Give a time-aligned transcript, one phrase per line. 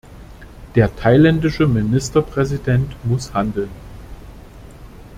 [0.73, 3.69] Der thailändische Ministerpräsident muss handeln.